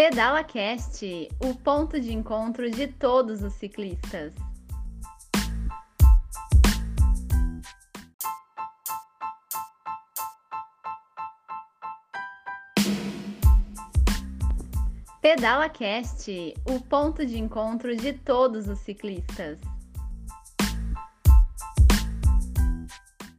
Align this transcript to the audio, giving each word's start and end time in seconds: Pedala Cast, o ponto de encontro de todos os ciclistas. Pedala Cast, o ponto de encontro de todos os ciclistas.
Pedala 0.00 0.42
Cast, 0.42 1.28
o 1.44 1.54
ponto 1.54 2.00
de 2.00 2.10
encontro 2.10 2.70
de 2.70 2.86
todos 2.86 3.42
os 3.42 3.52
ciclistas. 3.52 4.32
Pedala 15.20 15.68
Cast, 15.68 16.54
o 16.64 16.80
ponto 16.80 17.26
de 17.26 17.38
encontro 17.38 17.94
de 17.94 18.14
todos 18.14 18.68
os 18.68 18.78
ciclistas. 18.78 19.58